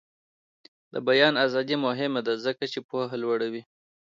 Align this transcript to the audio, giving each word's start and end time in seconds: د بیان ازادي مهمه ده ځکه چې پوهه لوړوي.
د 0.93 0.95
بیان 1.07 1.33
ازادي 1.45 1.75
مهمه 1.85 2.19
ده 2.27 2.33
ځکه 2.45 2.63
چې 2.71 2.79
پوهه 2.89 3.15
لوړوي. 3.23 3.63